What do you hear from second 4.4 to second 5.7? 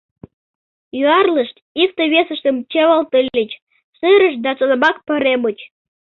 да тунамак паремыч.